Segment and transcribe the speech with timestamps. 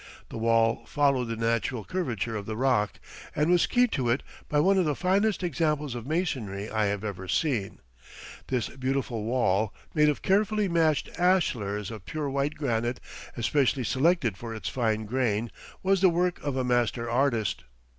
[0.29, 2.99] The wall followed the natural curvature of the rock
[3.35, 7.03] and was keyed to it by one of the finest examples of masonry I have
[7.03, 7.77] ever seen.
[8.47, 12.99] This beautiful wall, made of carefully matched ashlars of pure white granite,
[13.37, 15.51] especially selected for its fine grain,
[15.83, 17.63] was the work of a master artist.